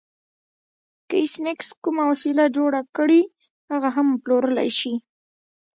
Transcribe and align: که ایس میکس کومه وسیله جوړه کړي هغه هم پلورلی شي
که 1.07 1.15
ایس 1.21 1.33
میکس 1.43 1.69
کومه 1.83 2.03
وسیله 2.11 2.45
جوړه 2.55 2.81
کړي 2.97 3.21
هغه 3.71 3.89
هم 3.95 4.07
پلورلی 4.23 4.69
شي 4.79 4.93